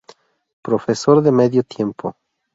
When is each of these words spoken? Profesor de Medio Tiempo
Profesor 0.63 1.21
de 1.21 1.31
Medio 1.31 1.61
Tiempo 1.63 2.15